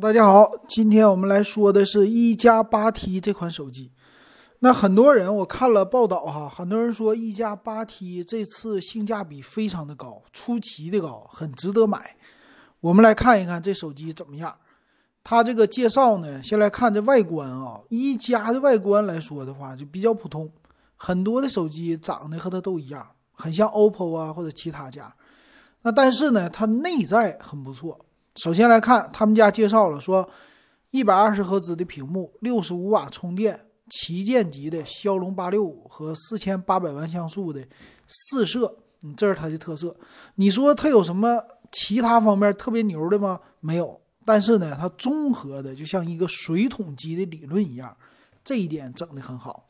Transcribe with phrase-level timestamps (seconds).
[0.00, 3.90] 大家好，今天我们来说的是一加八 T 这款手机。
[4.60, 12.14] 那很多人我看了报道哈，很多人说一加八 T 这次性价比非常的高，出奇的高，很值得买。
[12.78, 14.56] 我们来看一看这手机怎么样。
[15.24, 20.48] 它这个介绍呢，先来看这外观啊，一加的外观来说的话就比较普通，
[20.94, 25.12] 很多的手机长得和它都一样，很像 OPPO 啊或者其他家。
[25.82, 27.98] 那但是呢，它内在很不错。
[28.36, 30.28] 首先来看，他们家介绍了说，
[30.90, 33.58] 一百二十赫兹的屏幕，六十五瓦充电，
[33.90, 37.60] 旗舰级的骁龙八六五和四千八百万像素的
[38.06, 39.96] 四摄，嗯，这是它的特色。
[40.36, 43.40] 你说它有什么其他方面特别牛的吗？
[43.60, 44.00] 没有。
[44.24, 47.96] 但是呢，它综合的就像一个水桶机的理论一样，
[48.44, 49.66] 这一点整的很好。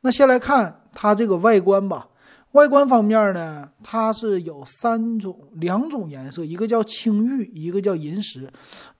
[0.00, 2.08] 那先来看它这个外观吧。
[2.52, 8.46] 外观方面呢，它是有三种、两种颜色，一个叫青玉，一个叫银石。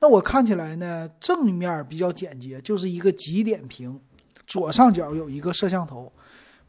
[0.00, 4.00] 那我看起来呢，正面比较简洁，就是一个极点屏，
[4.46, 6.10] 左上角有一个摄像头。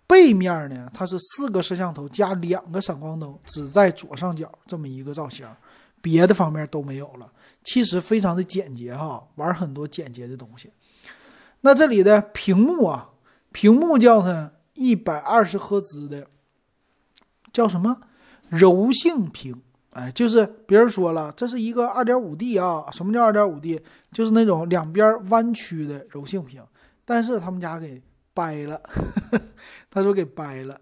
[0.06, 5.48] 背面呢，它是四个摄像头加两个闪光灯，只在左上角这么一个造型，
[6.02, 7.32] 别的方面都没有了。
[7.64, 10.70] 其实非常的简洁哈，玩很多简洁的东西。
[11.62, 13.12] 那这里的屏幕啊，
[13.54, 16.28] 屏幕叫它一百二十赫兹的。
[17.54, 18.02] 叫什么
[18.50, 19.62] 柔性屏？
[19.92, 22.86] 哎，就是别人说了，这是一个二点五 D 啊。
[22.92, 23.80] 什么叫二点五 D？
[24.12, 26.62] 就是那种两边弯曲的柔性屏。
[27.06, 28.02] 但是他们家给
[28.34, 28.82] 掰了，
[29.92, 30.76] 他说给掰了。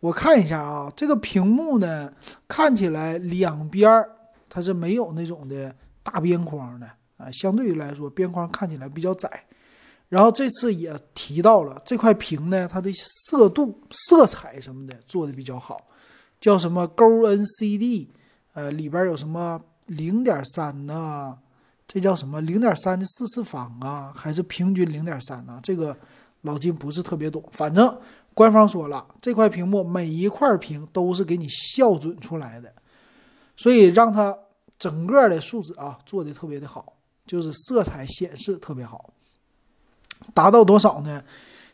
[0.00, 2.12] 我看一下啊，这个屏幕呢，
[2.46, 4.04] 看起来两边
[4.50, 9.44] 它是没有那种的大边框的啊，相对于来说边框看起来比较窄。
[10.08, 15.88] 然后这次也提到了这块屏呢，它的色度、色彩什么的做的比较好。
[16.40, 18.08] 叫什么勾 NCD，
[18.54, 21.38] 呃，里边有什么零点三呢？
[21.86, 24.12] 这叫什么零点三的四次方啊？
[24.14, 25.58] 还是平均零点三呢？
[25.62, 25.96] 这个
[26.42, 27.42] 老金不是特别懂。
[27.52, 27.98] 反正
[28.34, 32.72] 官方说了，这块屏幕每一块屏都是给你校准出来的，
[33.56, 34.38] 所以让它
[34.78, 36.92] 整个的数字啊做的特别的好，
[37.26, 39.12] 就是色彩显示特别好，
[40.34, 41.24] 达到多少呢？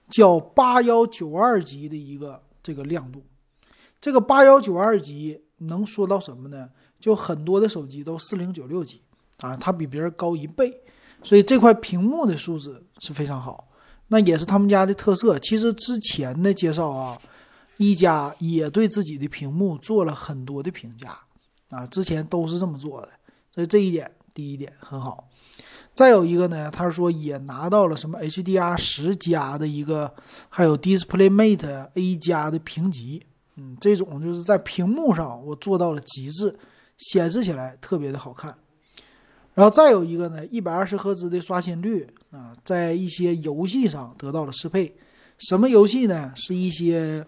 [0.09, 3.23] 叫八幺九二级的一个这个亮度。
[4.05, 6.69] 这个八幺九二级能说到什么呢？
[7.01, 9.01] 就很多的手机都四零九六级
[9.39, 10.79] 啊，它比别人高一倍，
[11.23, 13.67] 所以这块屏幕的素质是非常好。
[14.09, 15.39] 那也是他们家的特色。
[15.39, 17.19] 其实之前的介绍啊，
[17.79, 21.19] 一加也对自己的屏幕做了很多的评价
[21.71, 23.09] 啊，之前都是这么做的，
[23.55, 25.31] 所以这一点第一点很好。
[25.95, 30.15] 再有一个呢，他说也拿到了什么 HDR 十加的一个，
[30.51, 33.25] 还有 DisplayMate A 加的评级。
[33.57, 36.55] 嗯，这种就是在屏幕上我做到了极致，
[36.99, 38.57] 显示起来特别的好看。
[39.55, 44.93] 然后再有一个呢，一百二十赫兹的刷新率啊，在一些游戏上得到了适配。
[45.39, 46.33] 什么游戏呢？
[46.35, 47.25] 是一些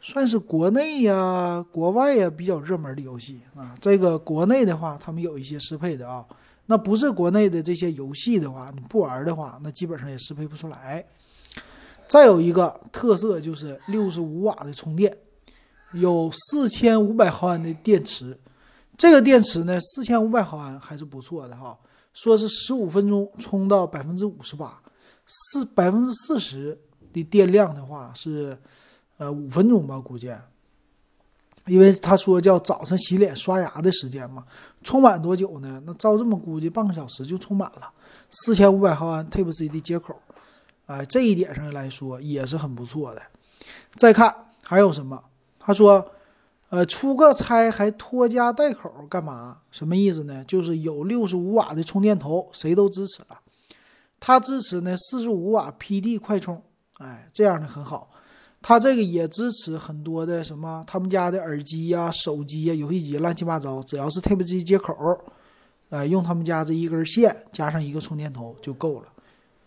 [0.00, 3.74] 算是国内呀、国外呀比较热门的游戏啊。
[3.80, 6.22] 这个国内的话，他们有一些适配的啊。
[6.66, 11.02] 那不是国内的这些游戏的话，你不玩的话，那基本上也适配不出来。
[12.06, 15.16] 再有一个特色就是六十五瓦的充电。
[15.92, 18.38] 有四千五百毫安的电池，
[18.96, 21.78] 这个电池呢，四千五百毫安还是不错的哈。
[22.12, 24.80] 说是十五分钟充到百分之五十八，
[25.26, 26.78] 四百分之四十
[27.12, 28.56] 的电量的话是，
[29.16, 30.30] 呃，五分钟吧，估计。
[31.66, 34.44] 因为他说叫早上洗脸刷牙的时间嘛，
[34.82, 35.80] 充满多久呢？
[35.86, 37.90] 那照这么估计，半个小时就充满了。
[38.28, 40.14] 四千五百毫安 Type C 的接口，
[40.86, 43.22] 哎，这一点上来说也是很不错的。
[43.94, 45.22] 再看还有什么？
[45.64, 46.04] 他说
[46.70, 49.58] ：“呃，出个差还拖家带口干嘛？
[49.70, 50.44] 什么意思呢？
[50.44, 53.38] 就是有六十五瓦的充电头，谁都支持了。
[54.18, 56.62] 他支持呢四十五瓦 PD 快充，
[56.98, 58.10] 哎，这样的很好。
[58.60, 64.94] 他这个也支持很多的什么他们家的耳机呀、手机呀、游戏机乱七八糟，只要是 Type C 接口，
[65.90, 69.06] 哎，用他们家这一根线加上一个充电头就够了。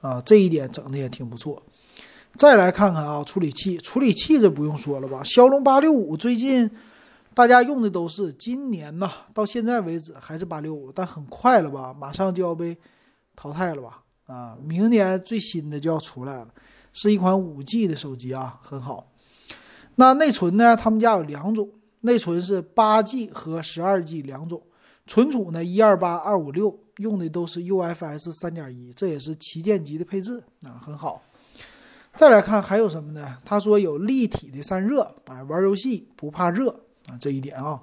[0.02, 1.62] 啊，这一点整的也挺不错。”
[2.38, 5.24] 再来看看啊，处理器，处理器这不用说了吧？
[5.24, 6.70] 骁龙八六五最近
[7.34, 12.78] 大家用的都是，今年呢到现在为止还是八六五，但很快了吧，马上就要被
[13.36, 14.04] 淘汰了吧？
[14.26, 16.48] 啊，明年最新的就要出来了，
[16.92, 19.12] 是一款五 G 的手机啊，很好。
[19.96, 20.76] 那内存呢？
[20.76, 21.70] 他们家有两种，
[22.02, 24.62] 内存是八 G 和十二 G 两种，
[25.08, 31.22] 存储呢一二八二五六，用的都是 UFS 三点一，这也是旗舰级的配置啊，很好。
[32.16, 33.38] 再来看还有什么呢？
[33.44, 36.70] 他说有立体的散热，啊，玩游戏不怕热
[37.10, 37.80] 啊，这一点啊，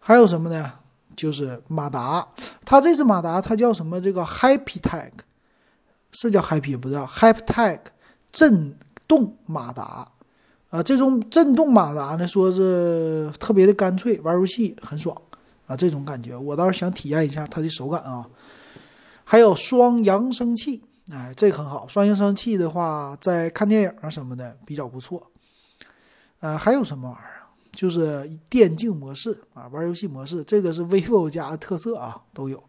[0.00, 0.72] 还有什么呢？
[1.14, 2.26] 就是马达，
[2.64, 4.00] 它这次马达它叫什么？
[4.00, 5.10] 这个 Happy Tag，
[6.10, 7.78] 是叫 Happy 不叫 Happy Tag
[8.32, 8.76] 震
[9.06, 10.08] 动马达
[10.70, 15.16] 啊，这种震动马达呢，说是特别的干脆，玩游戏很爽
[15.66, 18.26] 啊，这种感觉我倒是想体验一下它的手感啊。
[19.24, 20.82] 还有双扬声器，
[21.12, 25.30] 哎，这个很好，双扬声器的话，在看电影啊什么的比较不错。
[26.40, 27.42] 呃，还有什么玩意儿？
[27.72, 32.64] 就是电竞模式啊，玩游戏模式，这个是 vivo 家的特色啊，都有。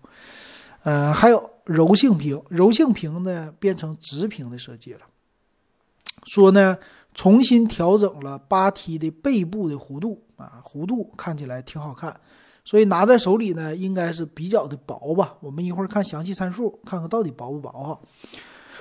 [0.83, 4.99] 呃，还有柔性屏，柔性屏呢变成直屏的设计了。
[6.25, 6.77] 说呢，
[7.13, 12.19] 重新调整了八 T 的背部的弧度啊，弧度看起来挺好看，
[12.65, 15.35] 所以拿在手里呢应该是比较的薄吧。
[15.39, 17.99] 我们一会儿看详细参数，看看到底薄不薄哈。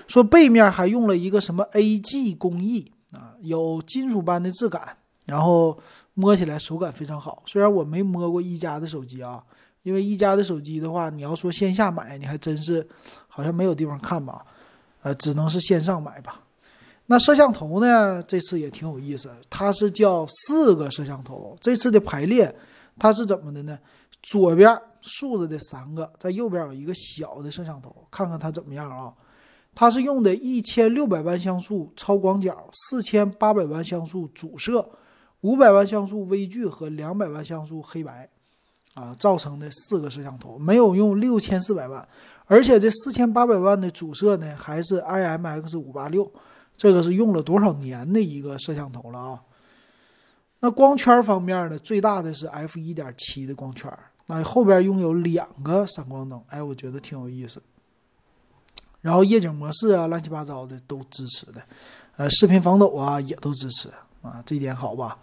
[0.07, 4.97] 说背面还用了一个什么 AG 工艺啊，有金属般的质感，
[5.27, 5.79] 然后。
[6.15, 9.43] 摸起来手感非常好，虽然我没摸过一加的手机啊，
[9.83, 12.87] 因为一加的手机的话，你要说线下买，你还真是
[13.29, 14.45] 好像没有地方看吧，
[15.01, 16.43] 呃，只能是线上买吧。
[17.07, 18.23] 那摄像头呢？
[18.25, 22.55] 这次也挺有意思，它是叫四个摄像头，这次的排列
[22.99, 23.79] 它是怎么的呢？
[24.23, 29.13] 左边竖着的三个，在右边有一个小的摄像头，看看它怎么样啊？
[29.75, 34.89] 它是用的一千六百万像素超广角，四千八百万像素主摄。
[35.41, 38.31] 五百万像素微距和两百万像素黑白，
[38.95, 42.09] 啊，造成的四个摄像头没有用六千四百万，
[42.47, 46.31] 而且这四千八百万的主摄呢还是 IMX 五八六，
[46.77, 49.43] 这个是用了多少年的一个摄像头了啊？
[50.65, 53.93] 那光圈方面呢，最大的是 f 一点七的光圈，
[54.27, 57.61] 那后边拥有两个闪光灯，哎，我觉得挺有意思。
[59.01, 61.61] 然后夜景模式啊，乱七八糟的都支持的，
[62.17, 63.89] 呃，视频防抖啊也都支持
[64.23, 65.19] 啊，这点好吧？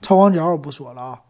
[0.00, 1.20] 超广角我不说了啊，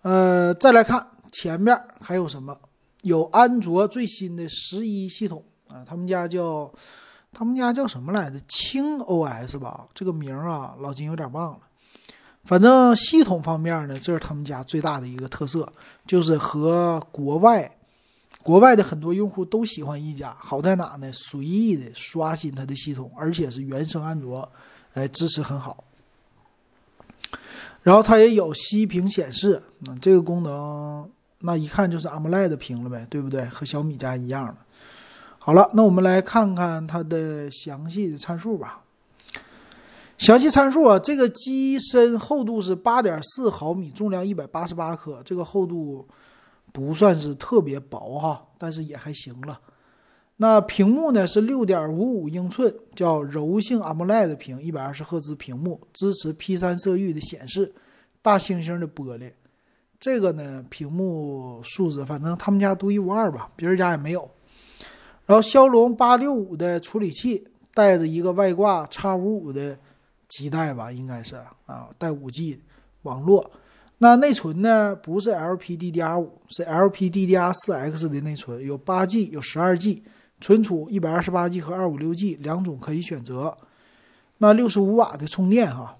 [0.00, 2.58] 呃，再来看前面还有什么？
[3.02, 6.72] 有安卓最新的十一系统啊，他们家叫
[7.34, 8.40] 他们家叫什么来着？
[8.48, 11.58] 轻 OS 吧，这个名啊，老金有点忘了。
[12.44, 15.72] 反正系统方面呢，这是他们家最大的一个特色，
[16.06, 17.76] 就是和国外
[18.42, 21.08] 国外的很多用户都喜欢一加，好在哪呢？
[21.12, 24.48] 随意的刷新它的系统，而且是原生安卓，
[24.94, 25.84] 哎，支持很好。
[27.84, 31.08] 然后它也有息屏显示，那这个功能，
[31.38, 33.44] 那一看就是 AMOLED 屏了呗，对不对？
[33.46, 34.56] 和小米家一样的。
[35.38, 38.82] 好了，那我们来看看它的详细的参数吧。
[40.22, 46.06] 详细参数啊，这个机身厚度是八点四毫米，重量一百八十八克，这个厚度
[46.70, 49.58] 不算是特别薄哈，但是也还行了。
[50.36, 57.74] 那屏幕呢是六点五五英寸，叫柔性 AMOLED 屏，一百二十赫兹屏幕，支持 P 三色域的显示，
[58.22, 59.32] 大猩猩的玻璃。
[59.98, 64.30] 这个呢，屏幕素质反正他们家独一无二吧，别人家也没有。
[65.26, 69.76] 然后骁龙八六五的处理器，带着一个外挂叉五五的
[70.32, 71.36] 基带吧，应该是
[71.66, 72.60] 啊，带五 G
[73.02, 73.50] 网络。
[73.98, 80.02] 那内存呢，不是 LPDDR 五，是 LPDDR 四 X 的内存，有八 G，有十二 G。
[80.40, 83.56] 存储一百二十八 G 和二五六 G 两种可以选择。
[84.38, 85.98] 那六十五瓦的充电哈。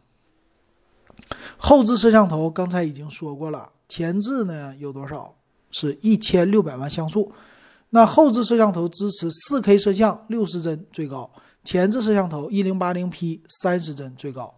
[1.57, 5.37] 后置摄像头刚才已经说过了，前置呢有多少？
[5.71, 7.33] 是一千六百万像素。
[7.91, 11.31] 那后置摄像头支持四 K 摄像六十帧最高，
[11.65, 14.55] 前置摄像头一零八零 P 三十帧最高。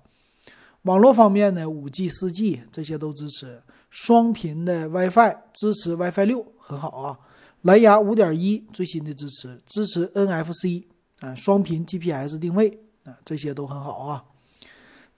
[0.82, 3.62] 网络方面呢，五 G、四 G 这些都支持。
[3.90, 7.18] 双频的 WiFi 支持 WiFi 六，很好啊。
[7.62, 10.84] 蓝牙五点一最新的支持，支持 NFC
[11.20, 14.24] 啊，双频 GPS 定位啊，这些都很好啊。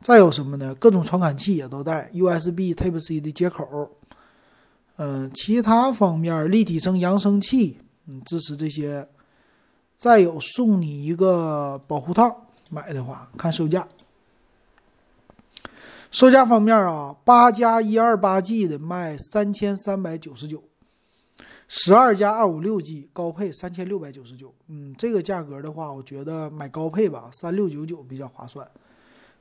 [0.00, 0.74] 再有什么呢？
[0.74, 3.90] 各种传感器也都带 USB Type C 的接口。
[4.96, 9.08] 嗯，其他方面立体声扬声器，嗯，支持这些。
[9.96, 13.86] 再有送你一个保护套，买的话看售价。
[16.10, 20.62] 售价方面啊，八加一二八 G 的卖三千三百九十九。
[21.68, 28.64] 十二加二五六 G 高配三千六百九十九，嗯，这个价格的话，我觉得买高配吧，三六九九比较划算。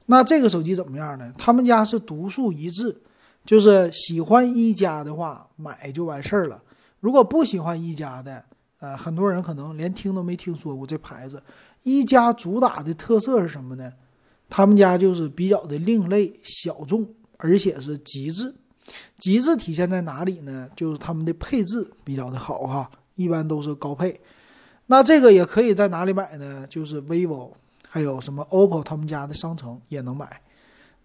[0.08, 1.32] 那这个手机怎么样呢？
[1.38, 2.96] 他们家是独树一帜，
[3.46, 6.64] 就是喜欢一加的话买就完事儿了。
[7.00, 8.44] 如果不喜欢一加的，
[8.86, 11.42] 呃，很多人可能连听都没听说过这牌子。
[11.82, 13.92] 一加主打的特色是什么呢？
[14.48, 18.54] 他们家就是比较的另类、小众，而且是极致。
[19.18, 20.70] 极致体现在哪里呢？
[20.75, 24.20] 就是他们的配置比较的好哈，一般都是高配。
[24.86, 26.68] 那这个也可以在哪里买呢？
[26.70, 27.54] 就是 vivo，
[27.89, 30.42] 还有什么 OPPO 他们家的商城也能买。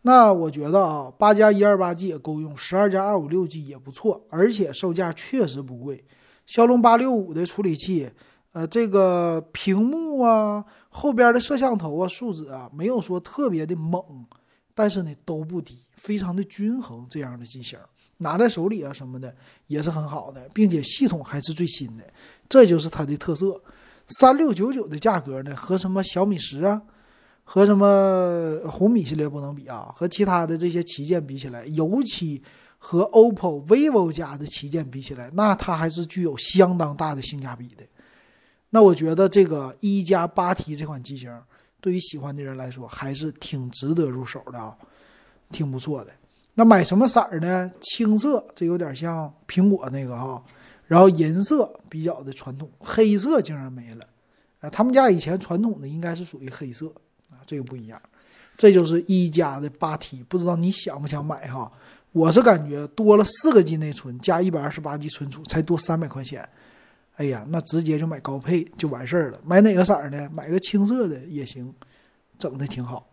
[0.03, 6.05] 那我觉得啊，八加一二八 G 也够用，十二加二五六 G 也不错，而且售价确实不贵。
[6.51, 8.11] 骁龙八六五的处理器，
[8.51, 14.03] 呃，这个屏幕啊，后边的摄像头啊，素质啊，没有说特别的猛，
[14.75, 17.07] 但是呢都不低，非常的均衡。
[17.09, 17.79] 这样的机型
[18.17, 19.33] 拿在手里啊什么的
[19.69, 22.05] 也是很好的，并且系统还是最新的，
[22.49, 23.63] 这就是它的特色。
[24.09, 26.83] 三六九九的价格呢，和什么小米十啊？
[27.45, 29.93] 和什么红米系列不能比啊？
[29.95, 32.43] 和其他的这些旗舰比起来，尤其
[32.83, 37.85] 和 OPPO、vivo 家的旗舰比起来，那它还是具有相当大的性价比的。
[38.71, 41.31] 那我觉得这个一加八 T 这款机型，
[41.81, 44.75] 对于喜欢的人来说，还是挺值得入手的啊，
[45.53, 46.11] 挺不错的。
[46.55, 47.71] 那买什么色儿呢？
[47.81, 50.43] 青色，这有点像苹果那个啊。
[50.87, 54.07] 然后银色比较的传统，黑色竟然没了。
[54.61, 56.89] 啊，他们家以前传统的应该是属于黑色
[57.29, 57.39] 啊。
[57.45, 58.01] 这个不一样，
[58.57, 61.71] 这就是一加的八 T，不知道你想不想买哈？
[62.13, 66.49] 我是感觉多了四个 G 内存加一百二十八 G 存储才多三百块钱，
[67.17, 69.39] 哎呀，那直接就买高配就完事儿了。
[69.45, 70.29] 买哪个色儿呢？
[70.33, 71.73] 买个青色的也行，
[72.37, 73.09] 整的挺好。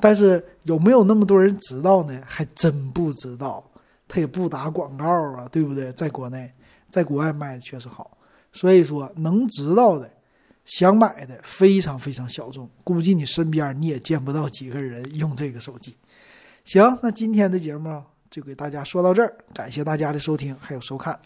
[0.00, 2.20] 但是有没有那么多人知道呢？
[2.24, 3.62] 还真不知道，
[4.08, 5.92] 他也不打广告啊，对不对？
[5.92, 6.50] 在国内，
[6.90, 8.16] 在国外卖的确实好，
[8.52, 10.10] 所以说能知道的。
[10.64, 15.94] 想买的非常非常小众，估计你身边你也见不到几个人用这个手机。
[16.64, 18.02] 行，那今天的节目
[18.34, 21.16] 就给大家说到这儿，感谢大家的收听还有收看。